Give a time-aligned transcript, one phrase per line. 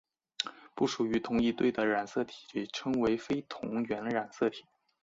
[0.73, 4.63] 不属于同一对的染色体称为非同源染色体。